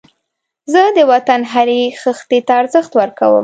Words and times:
زه 0.71 0.81
د 0.97 0.99
وطن 1.11 1.41
هرې 1.51 1.81
خښتې 2.01 2.39
ته 2.47 2.53
ارزښت 2.61 2.91
ورکوم 3.01 3.39